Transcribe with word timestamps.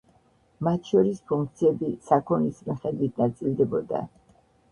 მათ 0.67 0.87
შორის 0.91 1.19
ფუნქციები 1.31 1.91
საქონლის 2.09 2.63
მიხედვით 2.69 3.23
ნაწილდებოდა. 3.25 4.01